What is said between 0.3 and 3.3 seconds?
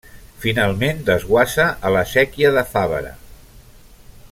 Finalment desguassa a la séquia de Favara.